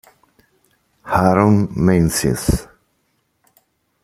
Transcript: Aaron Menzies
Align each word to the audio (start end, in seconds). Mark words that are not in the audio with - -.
Aaron 1.17 1.69
Menzies 1.77 2.65